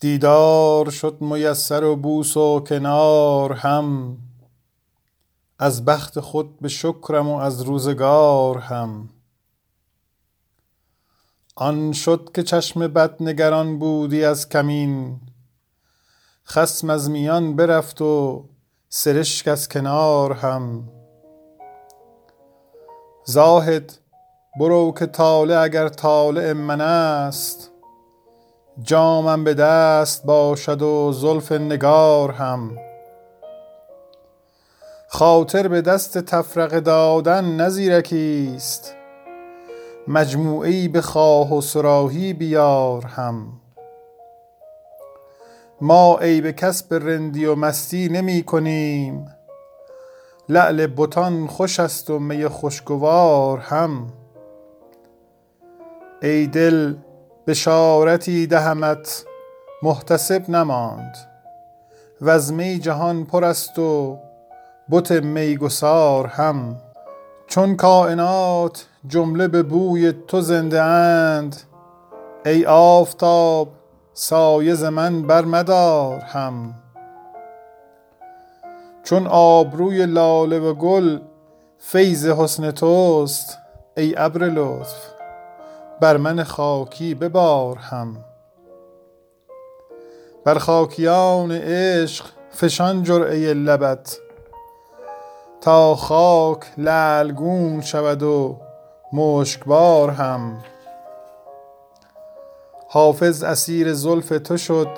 دیدار 0.00 0.90
شد 0.90 1.20
میسر 1.20 1.84
و 1.84 1.96
بوس 1.96 2.36
و 2.36 2.60
کنار 2.60 3.52
هم. 3.52 4.16
از 5.58 5.84
بخت 5.84 6.20
خود 6.20 6.60
به 6.60 6.68
شکرم 6.68 7.28
و 7.28 7.36
از 7.36 7.62
روزگار 7.62 8.58
هم. 8.58 9.08
آن 11.56 11.92
شد 11.92 12.30
که 12.34 12.42
چشم 12.42 12.86
بد 12.86 13.22
نگران 13.22 13.78
بودی 13.78 14.24
از 14.24 14.48
کمین. 14.48 15.20
خصم 16.46 16.90
از 16.90 17.10
میان 17.10 17.56
برفت 17.56 18.02
و 18.02 18.44
سرشک 18.88 19.48
از 19.48 19.68
کنار 19.68 20.32
هم. 20.32 20.88
زاهد 23.24 23.98
برو 24.60 24.94
که 24.98 25.06
طالع 25.06 25.62
اگر 25.62 25.88
طالع 25.88 26.52
من 26.52 26.80
است. 26.80 27.70
جامم 28.82 29.44
به 29.44 29.54
دست 29.54 30.26
باشد 30.26 30.82
و 30.82 31.12
زلف 31.12 31.52
نگار 31.52 32.30
هم. 32.30 32.78
خاطر 35.08 35.68
به 35.68 35.80
دست 35.80 36.18
تفرقه 36.18 36.80
دادن 36.80 37.44
نه 37.44 37.68
زیرکی 37.68 38.52
است. 38.56 38.94
مجموعه 40.08 40.70
ای 40.70 40.88
بخواه 40.88 41.54
و 41.54 41.60
صراحی 41.60 42.32
بیار 42.32 43.06
هم. 43.06 43.52
ما 45.80 46.18
عیب 46.18 46.50
کسب 46.50 46.94
رندی 46.94 47.46
و 47.46 47.54
مستی 47.54 48.08
نمی 48.08 48.42
کنیم. 48.42 49.26
لعل 50.48 50.86
بتان 50.86 51.46
خوش 51.46 51.80
است 51.80 52.10
و 52.10 52.18
می 52.18 52.48
خوشگوار 52.48 53.58
هم. 53.58 54.06
ای 56.22 56.46
دل 56.46 56.94
بشارتی 57.48 58.46
دهمت 58.46 59.24
محتسب 59.82 60.50
نماند. 60.50 61.16
وز 62.20 62.52
می 62.52 62.78
جهان 62.78 63.24
پر 63.24 63.44
است 63.44 63.78
و 63.78 64.18
بت 64.90 65.12
میگسار 65.12 66.26
هم. 66.26 66.76
چون 67.46 67.76
کاینات 67.76 68.86
جمله 69.06 69.48
به 69.48 69.62
بوی 69.62 70.12
تو 70.12 70.40
زنده 70.40 70.82
اند 70.82 71.56
ای 72.46 72.66
آفتاب 72.66 73.68
سایه 74.14 74.74
ز 74.74 74.84
من 74.84 75.22
برمدار 75.22 76.20
هم. 76.20 76.74
چون 79.04 79.26
آبروی 79.26 80.06
لاله 80.06 80.58
و 80.58 80.74
گل 80.74 81.18
فیض 81.78 82.26
حسن 82.26 82.70
توست 82.70 83.58
ای 83.96 84.14
ابر 84.16 84.44
لطف. 84.44 85.17
بر 86.00 86.16
من 86.16 86.44
خاکی 86.44 87.14
ببار 87.14 87.76
هم. 87.76 88.24
بر 90.44 90.58
خاکیان 90.58 91.52
عشق 91.52 92.24
فشان 92.50 93.02
جرعه 93.02 93.54
لبت. 93.54 94.18
تا 95.60 95.94
خاک 95.94 96.64
لعلگون 96.76 97.80
شود 97.80 98.22
و 98.22 98.56
مشکبار 99.12 100.10
هم. 100.10 100.58
حافظ 102.88 103.42
اسیر 103.42 103.92
زلف 103.92 104.28
تو 104.28 104.56
شد 104.56 104.88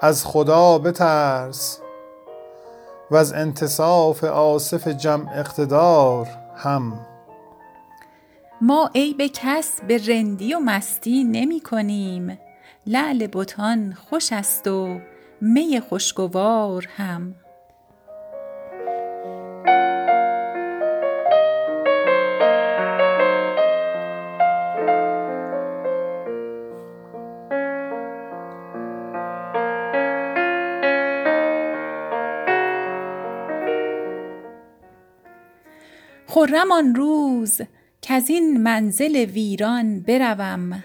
از 0.00 0.24
خدا 0.24 0.78
بترس. 0.78 1.80
وز 3.10 3.32
انتصاف 3.32 4.24
آصف 4.24 4.88
جمع 4.88 5.38
اقتدار 5.38 6.28
هم. 6.56 7.06
ما 8.60 8.90
عیب 8.94 9.22
کس 9.26 9.80
به 9.88 10.00
رندی 10.06 10.54
و 10.54 10.58
مستی 10.58 11.24
نمی 11.24 11.60
کنیم. 11.60 12.38
لعل 12.86 13.26
بتان 13.26 13.92
خوش 13.92 14.32
است 14.32 14.68
و 14.68 15.00
می 15.40 15.80
خوشگوار 15.80 16.88
هم. 16.96 17.34
خرم 36.26 36.72
آن 36.72 36.94
روز 36.94 37.60
کزین 38.08 38.62
منزل 38.62 39.16
ویران 39.16 40.00
بروم. 40.00 40.84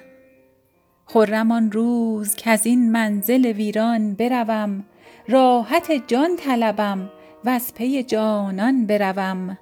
خرم 1.05 1.51
آن 1.51 1.71
روز 1.71 2.35
کزین 2.35 2.91
منزل 2.91 3.45
ویران 3.45 4.13
بروم. 4.13 4.85
راحت 5.27 5.91
جان 6.07 6.35
طلبم 6.35 7.09
وز 7.45 7.73
پی 7.73 8.03
جانان 8.03 8.85
بروم. 8.85 9.57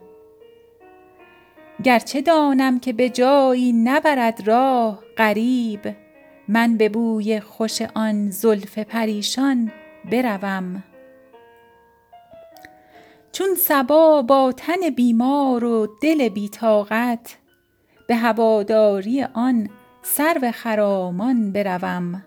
گرچه 1.83 2.21
دانم 2.21 2.79
که 2.79 2.93
به 2.93 3.09
جایی 3.09 3.73
نبرد 3.73 4.47
راه 4.47 4.99
غریب 5.17 5.95
من 6.47 6.77
به 6.77 6.89
بوی 6.89 7.39
خوش 7.39 7.81
آن 7.81 8.29
زلف 8.29 8.79
پریشان 8.79 9.71
بروم. 10.11 10.83
چون 13.31 13.55
صبا 13.55 14.21
با 14.21 14.51
تن 14.51 14.89
بیمار 14.95 15.63
و 15.63 15.87
دل 16.01 16.29
بی 16.29 16.49
طاقت 16.49 17.38
به 18.09 18.15
هواداری 18.15 19.23
آن 19.23 19.69
سرو 20.01 20.51
خرامان 20.51 21.51
بروم. 21.51 22.25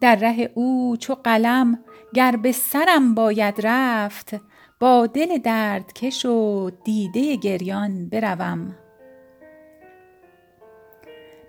در 0.00 0.14
ره 0.16 0.50
او 0.54 0.96
چو 0.96 1.14
قلم 1.14 1.78
گر 2.14 2.36
به 2.36 2.52
سرم 2.52 3.14
باید 3.14 3.60
رفت 3.62 4.40
با 4.80 5.06
دل 5.06 5.38
دردکش 5.38 6.26
و 6.26 6.70
دیده 6.84 7.36
گریان 7.36 8.08
بروم. 8.08 8.76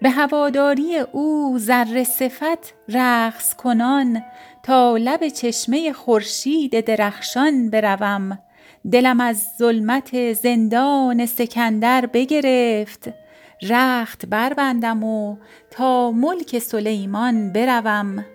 به 0.02 0.10
هواداری 0.10 0.98
او 0.98 1.58
ذره 1.60 2.04
صفت 2.04 2.74
رقص 2.90 3.56
کنان 3.56 4.24
تا 4.64 4.98
لب 4.98 5.28
چشمه 5.28 5.94
خورشید 5.94 6.86
درخشان 6.86 7.70
بروم. 7.70 8.40
دلم 8.92 9.20
از 9.20 9.46
ظلمت 9.58 10.34
زندان 10.34 11.26
سکندر 11.26 12.06
بگرفت. 12.06 13.10
رخت 13.70 14.26
بربندم 14.26 15.04
و 15.04 15.38
تا 15.72 16.12
ملک 16.12 16.60
سلیمان 16.60 17.54
بروم. 17.54 18.26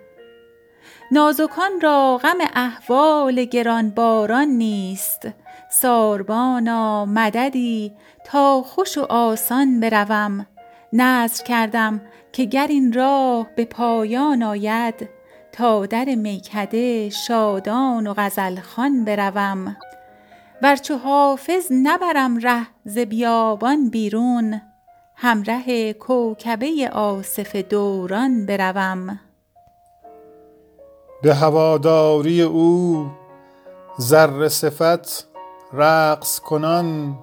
نازکان 1.13 1.81
را 1.83 2.21
غم 2.23 2.39
احوال 2.55 3.45
گرانباران 3.45 4.49
نیست. 4.49 5.29
ساربانا 5.71 7.05
مددی 7.05 7.93
تا 8.25 8.63
خوش 8.63 8.99
و 8.99 9.03
آسان 9.03 9.81
بروم. 9.81 10.47
نذر 10.93 11.45
کردم 11.45 12.01
که 12.33 12.45
گر 12.45 12.67
این 12.67 12.93
راه 12.93 13.47
به 13.57 13.65
پایان 13.65 14.43
آید 14.43 15.09
تا 15.53 15.87
در 15.87 16.05
میکده 16.05 17.11
شادان 17.11 18.07
و 18.07 18.15
غزل 18.17 18.61
خوان 18.61 19.05
بروم. 19.05 19.77
ور 20.63 20.77
چو 20.77 20.97
حافظ 20.97 21.67
نبرم 21.71 22.39
ره 22.39 22.67
ز 22.85 22.99
بیابان 22.99 23.91
بیرون 23.91 24.61
همره 25.17 25.93
کوکبه 25.93 26.91
آصف 26.93 27.57
دوران 27.57 28.47
بروم. 28.47 29.21
به 31.23 31.35
هواداری 31.35 32.43
او 32.43 33.07
ذره 34.01 34.49
صفت 34.49 35.27
رقص 35.73 36.41
کنان 36.41 37.19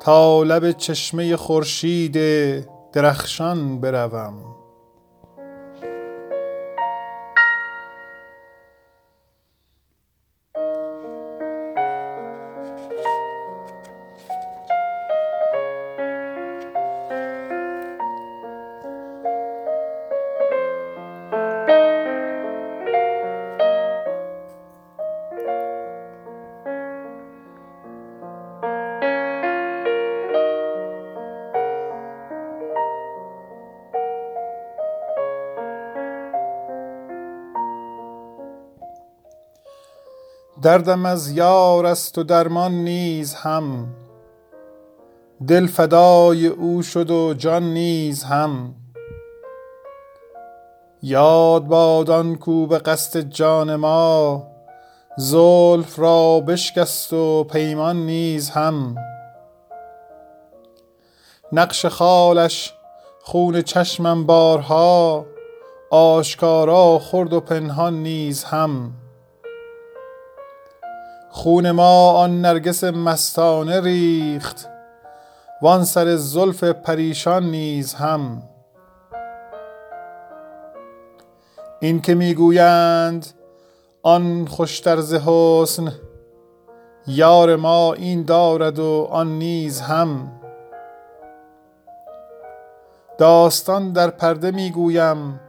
تا 0.00 0.42
لب 0.42 0.72
چشمه 0.72 1.36
خورشید 1.36 2.16
درخشان 2.92 3.80
بروم. 3.80 4.61
دردم 40.62 41.06
از 41.06 41.30
یار 41.30 41.86
است 41.86 42.18
و 42.18 42.22
درمان 42.22 42.72
نیز 42.72 43.34
هم. 43.34 43.88
دل 45.48 45.66
فدای 45.66 46.46
او 46.46 46.82
شد 46.82 47.10
و 47.10 47.34
جان 47.34 47.62
نیز 47.62 48.24
هم. 48.24 48.74
یاد 51.02 51.64
باد 51.64 52.10
آن 52.10 52.34
کو 52.34 52.66
به 52.66 52.78
قصد 52.78 53.20
جان 53.20 53.76
ما. 53.76 54.46
زلف 55.16 55.98
را 55.98 56.40
بشکست 56.40 57.12
و 57.12 57.44
پیمان 57.44 57.96
نیز 57.96 58.50
هم. 58.50 58.96
نقش 61.52 61.86
خالش 61.86 62.74
خون 63.22 63.62
چشمم 63.62 64.26
بارها. 64.26 65.26
آشکارا 65.90 66.98
خورد 66.98 67.32
و 67.32 67.40
پنهان 67.40 68.02
نیز 68.02 68.44
هم. 68.44 69.01
خون 71.34 71.70
ما 71.70 72.10
آن 72.10 72.40
نرگس 72.40 72.84
مستانه 72.84 73.80
ریخت 73.80 74.68
وان 75.62 75.84
سر 75.84 76.16
زلف 76.16 76.64
پریشان 76.64 77.50
نیز 77.50 77.94
هم. 77.94 78.42
این 81.80 82.00
که 82.00 82.14
می‌گویند 82.14 83.26
آن 84.02 84.46
خوشتر 84.46 85.00
ز 85.00 85.14
حسن 85.14 85.92
یار 87.06 87.56
ما 87.56 87.92
این 87.92 88.24
دارد 88.24 88.78
و 88.78 89.08
آن 89.10 89.38
نیز 89.38 89.80
هم. 89.80 90.32
داستان 93.18 93.92
در 93.92 94.10
پرده 94.10 94.50
می‌گویم 94.50 95.40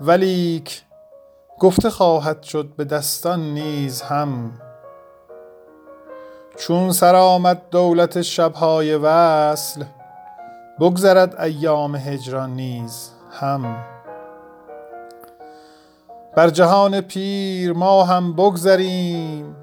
ولیک 0.00 0.82
گفته 1.58 1.90
خواهد 1.90 2.42
شد 2.42 2.72
به 2.76 2.84
دستان 2.84 3.40
نیز 3.40 4.02
هم. 4.02 4.52
چون 6.56 6.92
سر 6.92 7.16
آمد 7.16 7.62
دولت 7.70 8.22
شبهای 8.22 8.94
وصل 8.94 9.84
بگذرد 10.80 11.40
ایام 11.40 11.96
هجران 11.96 12.50
نیز 12.50 13.10
هم. 13.40 13.84
بر 16.36 16.50
جهان 16.50 17.00
پیر 17.00 17.72
ما 17.72 18.04
هم 18.04 18.32
بگذریم 18.32 19.56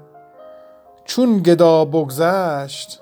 چون 1.04 1.38
گدا 1.38 1.84
بگذشت 1.84 3.00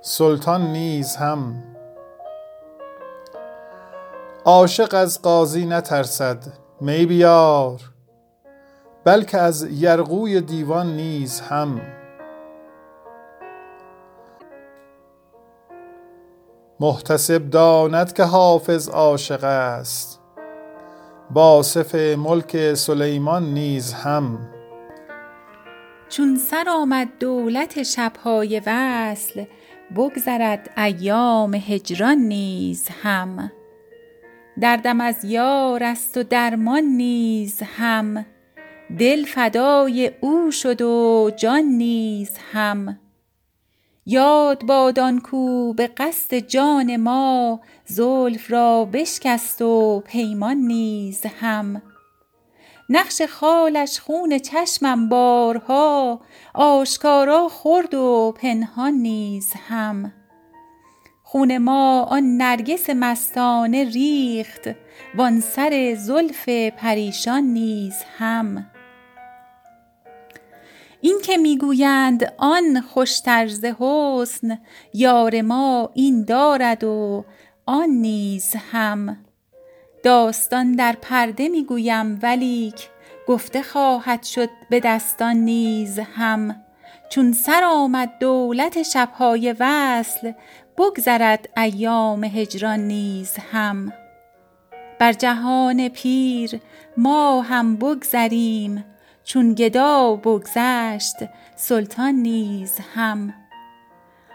سلطان 0.00 0.62
نیز 0.72 1.16
هم. 1.16 1.64
عاشق 4.44 4.94
از 4.94 5.22
قاضی 5.22 5.66
نترسد 5.66 6.38
می 6.80 7.06
بیار 7.06 7.80
بلکه 9.04 9.38
از 9.38 9.66
یرغوی 9.70 10.40
دیوان 10.40 10.96
نیز 10.96 11.40
هم. 11.40 11.80
محتسب 16.82 17.50
داند 17.50 18.12
که 18.12 18.22
حافظ 18.22 18.88
عاشق 18.88 19.44
است. 19.44 20.20
واصف 21.30 21.94
ملک 21.94 22.74
سلیمان 22.74 23.54
نیز 23.54 23.92
هم. 23.92 24.38
چون 26.08 26.36
سر 26.36 26.64
آمد 26.68 27.08
دولت 27.20 27.82
شبهای 27.82 28.62
وصل 28.66 29.44
بگذرد 29.96 30.70
ایام 30.76 31.54
هجران 31.54 32.18
نیز 32.18 32.88
هم. 33.02 33.52
دردم 34.60 35.00
از 35.00 35.24
یار 35.24 35.84
است 35.84 36.16
و 36.16 36.22
درمان 36.22 36.84
نیز 36.84 37.62
هم. 37.76 38.26
دل 38.98 39.24
فدای 39.24 40.10
او 40.20 40.50
شد 40.50 40.82
و 40.82 41.30
جان 41.36 41.64
نیز 41.64 42.30
هم. 42.52 42.98
یاد 44.06 44.66
باد 44.66 44.98
آن 44.98 45.20
کو 45.20 45.72
به 45.72 45.86
قصد 45.86 46.34
جان 46.34 46.96
ما 46.96 47.60
زلف 47.84 48.50
را 48.50 48.84
بشکست 48.84 49.62
و 49.62 50.02
پیمان 50.06 50.56
نیز 50.56 51.26
هم. 51.40 51.82
نقش 52.88 53.22
خالش 53.22 54.00
خون 54.00 54.38
چشمم 54.38 55.08
بارها 55.08 56.20
آشکارا 56.54 57.48
خورد 57.48 57.94
و 57.94 58.34
پنهان 58.36 58.92
نیز 58.94 59.52
هم. 59.68 60.12
خون 61.22 61.58
ما 61.58 62.02
آن 62.02 62.36
نرگس 62.36 62.90
مستانه 62.90 63.84
ریخت 63.84 64.68
وان 65.14 65.40
سر 65.40 65.94
زلف 65.98 66.48
پریشان 66.48 67.44
نیز 67.44 67.94
هم. 68.18 68.71
این 71.04 71.20
که 71.24 71.36
می‌گویند 71.36 72.32
آن 72.38 72.80
خوشتر 72.80 73.46
ز 73.46 73.64
حسن 73.64 74.58
یار 74.94 75.42
ما 75.42 75.90
این 75.94 76.24
دارد 76.24 76.84
و 76.84 77.24
آن 77.66 77.88
نیز 77.88 78.54
هم. 78.72 79.16
داستان 80.02 80.72
در 80.72 80.96
پرده 81.02 81.48
می‌گویم 81.48 82.18
ولیک 82.22 82.88
گفته 83.28 83.62
خواهد 83.62 84.22
شد 84.22 84.48
به 84.70 84.80
دستان 84.80 85.36
نیز 85.36 85.98
هم. 85.98 86.56
چون 87.10 87.32
سر 87.32 87.64
آمد 87.64 88.12
دولت 88.20 88.82
شبهای 88.82 89.54
وصل 89.60 90.32
بگذرد 90.78 91.48
ایام 91.56 92.24
هجران 92.24 92.80
نیز 92.80 93.36
هم. 93.52 93.92
بر 94.98 95.12
جهان 95.12 95.88
پیر 95.88 96.60
ما 96.96 97.42
هم 97.42 97.76
بگذریم 97.76 98.84
چون 99.24 99.54
گدا 99.54 100.16
بگذشت 100.16 101.16
سلطان 101.56 102.14
نیز 102.14 102.78
هم. 102.94 103.34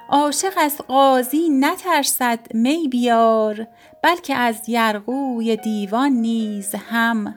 عاشق 0.09 0.53
از 0.57 0.77
قاضی 0.87 1.49
نترسد 1.49 2.39
می 2.53 2.87
بیار 2.87 3.67
بلکه 4.03 4.35
از 4.35 4.69
یرغوی 4.69 5.57
دیوان 5.57 6.11
نیز 6.11 6.75
هم. 6.75 7.35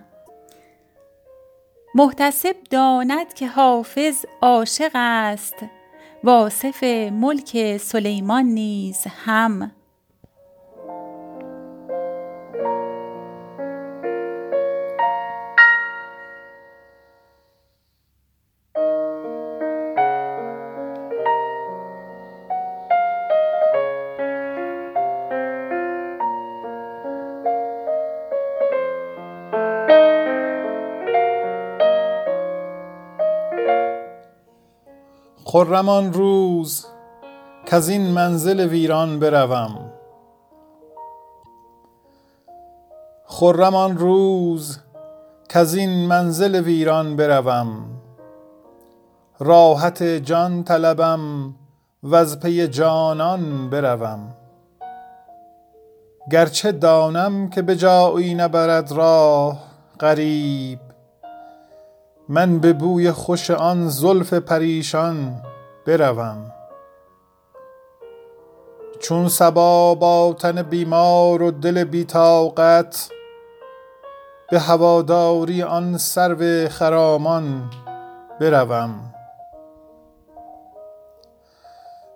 محتسب 1.94 2.56
داند 2.70 3.35
که 3.35 3.47
حافظ 3.47 4.25
عاشق 4.41 4.91
است 4.94 5.56
واصف 6.25 6.85
ملک 7.12 7.76
سلیمان 7.76 8.44
نیز 8.44 9.06
هم. 9.25 9.73
خرم 35.53 35.89
آن 35.89 36.13
روز 36.13 36.87
کز 37.67 37.89
این 37.89 38.03
منزل 38.11 38.61
ویران 38.61 39.19
بروم. 39.19 39.91
خرم 43.27 43.75
آن 43.75 43.99
روز 43.99 44.79
کز 45.49 45.75
این 45.75 46.07
منزل 46.07 46.61
ویران 46.61 47.17
بروم. 47.17 47.85
راحت 49.39 50.03
جان 50.03 50.65
طلبم 50.65 51.55
وز 52.05 52.41
پی 52.41 52.69
جانان 52.69 53.71
بروم. 53.71 54.35
گرچه 56.31 56.73
دانم 56.73 57.51
که 57.51 57.63
به 57.63 57.77
جایی 57.77 58.35
نبرد 58.35 58.93
راه 58.93 59.59
غریب 60.01 60.90
من 62.32 62.58
به 62.58 62.72
بوی 62.72 63.13
خوش 63.13 63.51
آن 63.51 63.89
زلف 63.89 64.34
پریشان 64.34 65.43
بروم. 65.87 66.53
چون 69.01 69.29
صبا 69.29 69.94
با 69.94 70.37
تن 70.39 70.63
بیمار 70.63 71.43
و 71.43 71.51
دل 71.51 71.84
بی 71.84 72.05
طاقت 72.05 73.10
به 74.51 74.58
هواداری 74.58 75.63
آن 75.63 75.99
سرو 75.99 76.69
خرامان 76.69 77.70
بروم. 78.41 79.15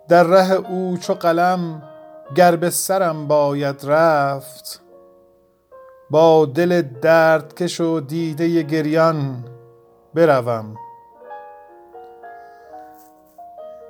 در 0.07 0.23
ره 0.23 0.51
او 0.51 0.97
چو 0.97 1.13
قلم 1.13 1.83
گر 2.35 2.55
به 2.55 2.69
سرم 2.69 3.27
باید 3.27 3.85
رفت 3.85 4.81
با 6.09 6.45
دل 6.45 6.81
دردکش 6.81 7.81
و 7.81 7.99
دیده 7.99 8.61
گریان 8.61 9.43
بروم. 10.15 10.75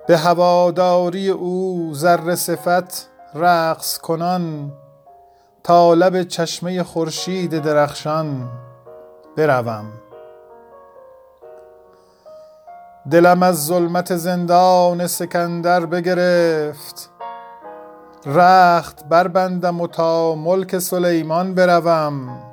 به 0.08 0.18
هواداری 0.18 1.30
او 1.30 1.92
ذره 1.94 2.36
صفت 2.36 3.10
رقص 3.36 3.98
کنان 3.98 4.72
تا 5.64 5.94
لب 5.94 6.24
چشمه 6.24 6.84
خورشید 6.84 7.60
درخشان 7.60 8.50
بروم. 9.38 9.86
دلم 13.12 13.44
از 13.44 13.66
ظلمت 13.66 14.16
زندان 14.16 15.08
سکندر 15.08 15.86
بگرفت 15.86 17.10
رخت 18.26 19.06
بربندم 19.10 19.82
و 19.82 19.88
تا 19.88 20.36
ملک 20.36 20.80
سلیمان 20.80 21.56
بروم. 21.56 22.45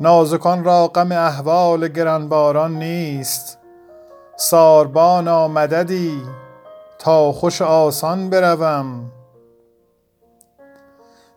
نازکان 0.00 0.64
را 0.64 0.86
غم 0.86 1.12
احوال 1.12 1.88
گرانباران 1.88 2.78
نیست. 2.78 3.58
ساربانا 4.36 5.48
مددی 5.48 6.22
تا 6.98 7.32
خوش 7.32 7.62
آسان 7.62 8.30
بروم. 8.30 9.12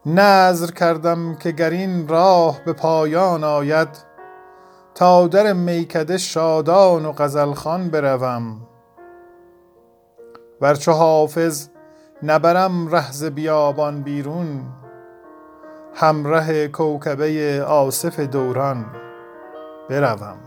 نذر 0.05 0.71
کردم 0.71 1.35
که 1.35 1.51
گر 1.51 1.69
این 1.69 2.07
راه 2.07 2.59
به 2.65 2.73
پایان 2.73 3.43
آید 3.43 3.89
تا 4.95 5.27
در 5.27 5.53
میکده 5.53 6.17
شادان 6.17 7.05
و 7.05 7.11
غزلخوان 7.11 7.89
بروم. 7.89 8.67
ور 10.61 10.75
چو 10.75 10.91
حافظ 10.91 11.67
نبرم 12.23 12.87
ره 12.87 13.11
ز 13.11 13.23
بیابان 13.23 14.01
بیرون 14.01 14.80
همره 15.95 16.67
کوکبه 16.67 17.63
آصف 17.63 18.19
دوران 18.19 18.85
بروم. 19.89 20.37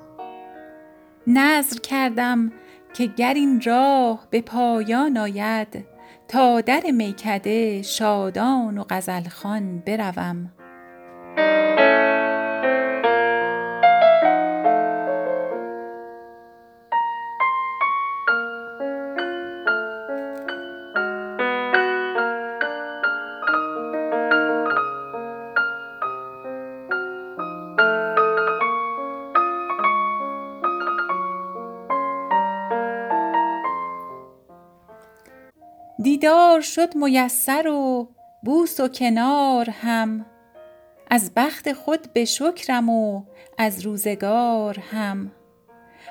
نذر 1.26 1.76
کردم 1.76 2.52
که 2.94 3.06
گر 3.06 3.34
این 3.34 3.62
راه 3.66 4.26
به 4.30 4.40
پایان 4.40 5.16
آید 5.16 5.86
تا 6.28 6.60
در 6.60 6.82
میکده 6.96 7.82
شادان 7.82 8.78
و 8.78 8.84
غزلخوان 8.90 9.78
بروم. 9.78 10.50
دیدار 36.14 36.60
شد 36.60 36.96
میسر 36.96 37.68
و 37.68 38.08
بوس 38.42 38.80
و 38.80 38.88
کنار 38.88 39.70
هم. 39.70 40.26
از 41.10 41.32
بخت 41.36 41.72
خود 41.72 42.12
به 42.12 42.24
شکرم 42.24 42.88
و 42.88 43.22
از 43.58 43.80
روزگار 43.80 44.78
هم. 44.78 45.32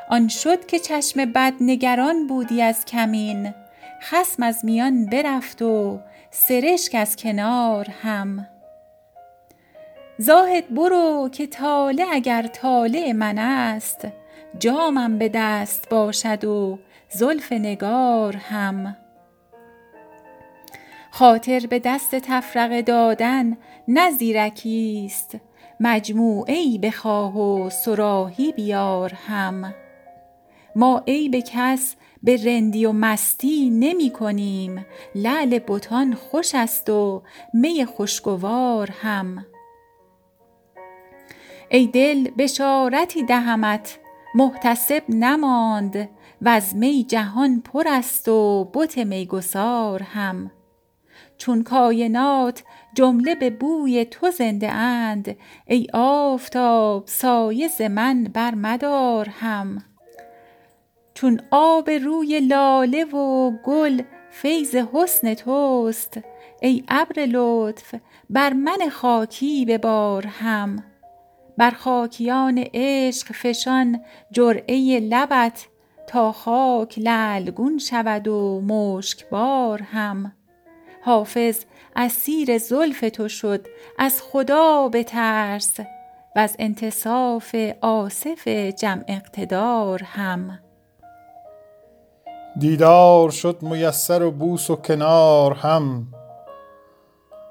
آن 0.10 0.28
شد 0.28 0.66
که 0.66 0.80
چشم 0.80 1.26
بد 1.26 1.54
نگران 1.62 2.28
بودی 2.28 2.62
از 2.62 2.86
کمین. 2.86 3.54
خصم 4.02 4.44
از 4.44 4.66
میان 4.66 5.06
برفت 5.06 5.62
و 5.62 6.00
سرشک 6.32 6.96
از 6.96 7.16
کنار 7.16 7.90
هم. 7.90 8.48
زاهد 10.18 10.74
برو 10.74 11.30
که 11.32 11.48
طالع 11.48 12.06
اگر 12.12 12.48
طالع 12.48 13.12
من 13.12 13.38
است 13.38 14.08
جامم 14.60 15.18
به 15.18 15.30
دست 15.34 15.90
باشد 15.90 16.46
و 16.46 16.80
زلف 17.10 17.52
نگار 17.52 18.36
هم. 18.36 18.96
خاطر 21.16 21.68
به 21.70 21.80
دست 21.80 22.16
تفرقه 22.16 22.82
دادن 22.82 23.58
نه 23.88 24.12
زیرکی 24.12 25.04
است. 25.06 25.38
مجموعه 25.80 26.54
ای 26.54 26.78
بخواه 26.78 27.38
و 27.40 27.70
صراحی 27.70 28.52
بیار 28.52 29.14
هم. 29.28 29.74
ما 30.76 31.04
عیب 31.08 31.36
کس 31.48 31.96
به 32.24 32.44
رندی 32.46 32.86
و 32.86 32.92
مستی 32.92 33.70
نمی 33.70 34.10
کنیم. 34.10 34.86
لعل 35.16 35.60
بتان 35.60 36.14
خوش 36.14 36.56
است 36.56 36.90
و 36.90 37.24
می 37.54 37.86
خوشگوار 37.86 38.92
هم. 39.02 39.46
ای 41.70 41.88
دل 41.88 42.30
بشارتی 42.38 43.24
دهمت 43.24 44.00
محتسب 44.36 45.04
نماند. 45.10 46.10
وز 46.42 46.76
می 46.76 47.04
جهان 47.04 47.62
پر 47.62 47.84
است 47.88 48.28
و 48.28 48.70
بت 48.74 48.98
میگسار 48.98 50.04
هم. 50.04 50.52
چون 51.44 51.64
کاینات 51.64 52.64
جمله 52.94 53.36
به 53.36 53.50
بوی 53.50 54.06
تو 54.06 54.32
زنده 54.32 54.72
اند. 54.72 55.36
ای 55.66 55.88
آفتاب 55.94 57.04
سایه 57.08 57.90
من 57.90 58.24
برمدار 58.24 59.30
هم. 59.30 59.84
چون 61.14 61.40
آب 61.52 61.90
روی 61.90 62.40
لاله 62.40 63.04
و 63.04 63.52
گل 63.64 64.02
فیض 64.32 64.76
حسن 64.76 65.34
توست 65.34 66.20
ای 66.62 66.84
ابر 66.88 67.26
لطف 67.26 67.96
بر 68.30 68.54
من 68.54 68.90
خاکی 68.92 69.66
ببار 69.66 70.28
هم. 70.28 70.84
بر 71.58 71.72
خاکیان 71.72 72.66
عشق 72.74 73.32
فشان 73.32 74.02
جرعه 74.32 75.00
لبت 75.00 75.68
تا 76.08 76.32
خاک 76.32 77.00
لعلگون 77.00 77.78
شود 77.78 78.28
و 78.28 78.62
مشکبار 78.62 79.82
هم. 79.82 80.34
حافظ 81.06 81.66
اسیر 81.96 82.58
زلف 82.58 83.04
تو 83.14 83.28
شد 83.28 83.68
از 84.00 84.22
خدا 84.22 84.90
بترس. 84.94 85.80
وز 86.36 86.56
انتصاف 86.60 87.56
آصف 87.82 88.48
جمع 88.80 89.04
اقتدار 89.08 90.04
هم. 90.04 90.60
دیدار 92.60 93.30
شد 93.30 93.62
میسر 93.62 94.24
و 94.24 94.32
بوس 94.32 94.70
و 94.70 94.76
کنار 94.76 95.54
هم. 95.54 96.08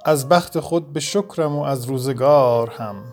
از 0.04 0.28
بخت 0.28 0.60
خود 0.60 0.92
به 0.92 1.00
شکرم 1.00 1.56
و 1.56 1.62
از 1.62 1.84
روزگار 1.84 2.70
هم. 2.70 3.04